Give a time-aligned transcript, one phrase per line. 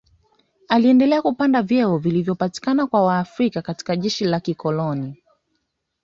[0.67, 5.23] Aliendelea kupanda vyeo vilivyopatikana kwa Waafrika katika jeshi la kikoloni